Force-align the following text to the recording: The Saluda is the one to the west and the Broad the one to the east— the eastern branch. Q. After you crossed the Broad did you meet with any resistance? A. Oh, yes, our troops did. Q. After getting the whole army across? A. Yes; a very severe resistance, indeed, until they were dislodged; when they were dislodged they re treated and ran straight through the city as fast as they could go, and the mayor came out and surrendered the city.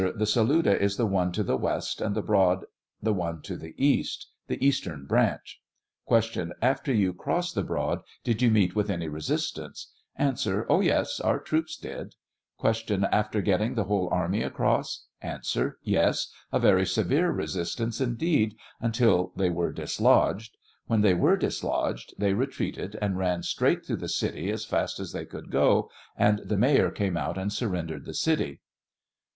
The 0.15 0.25
Saluda 0.25 0.81
is 0.81 0.97
the 0.97 1.05
one 1.05 1.31
to 1.33 1.43
the 1.43 1.55
west 1.57 2.01
and 2.01 2.15
the 2.15 2.23
Broad 2.23 2.65
the 3.03 3.13
one 3.13 3.39
to 3.43 3.55
the 3.55 3.75
east— 3.77 4.31
the 4.47 4.57
eastern 4.67 5.05
branch. 5.05 5.61
Q. 6.09 6.53
After 6.59 6.91
you 6.91 7.13
crossed 7.13 7.53
the 7.53 7.61
Broad 7.61 8.01
did 8.23 8.41
you 8.41 8.49
meet 8.49 8.75
with 8.75 8.89
any 8.89 9.07
resistance? 9.07 9.91
A. 10.17 10.35
Oh, 10.69 10.81
yes, 10.81 11.19
our 11.19 11.37
troops 11.39 11.77
did. 11.77 12.15
Q. 12.59 13.03
After 13.11 13.43
getting 13.43 13.75
the 13.75 13.83
whole 13.83 14.09
army 14.11 14.41
across? 14.41 15.05
A. 15.21 15.37
Yes; 15.83 16.31
a 16.51 16.57
very 16.57 16.87
severe 16.87 17.29
resistance, 17.29 18.01
indeed, 18.01 18.55
until 18.79 19.31
they 19.35 19.51
were 19.51 19.71
dislodged; 19.71 20.57
when 20.87 21.01
they 21.01 21.13
were 21.13 21.37
dislodged 21.37 22.15
they 22.17 22.33
re 22.33 22.47
treated 22.47 22.97
and 23.03 23.19
ran 23.19 23.43
straight 23.43 23.85
through 23.85 23.97
the 23.97 24.09
city 24.09 24.49
as 24.49 24.65
fast 24.65 24.99
as 24.99 25.11
they 25.11 25.25
could 25.27 25.51
go, 25.51 25.91
and 26.17 26.39
the 26.39 26.57
mayor 26.57 26.89
came 26.89 27.15
out 27.17 27.37
and 27.37 27.53
surrendered 27.53 28.05
the 28.05 28.15
city. 28.15 28.61